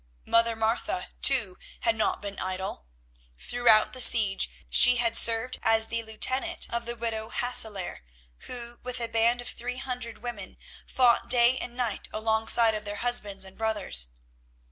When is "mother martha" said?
0.25-1.09